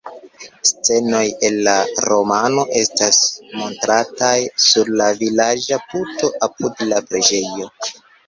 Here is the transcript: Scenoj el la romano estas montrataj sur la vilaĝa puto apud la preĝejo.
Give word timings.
Scenoj 0.67 1.25
el 1.49 1.57
la 1.67 1.75
romano 2.05 2.63
estas 2.79 3.19
montrataj 3.59 4.31
sur 4.65 4.91
la 5.03 5.09
vilaĝa 5.21 5.81
puto 5.93 6.33
apud 6.51 6.85
la 6.93 7.03
preĝejo. 7.13 7.71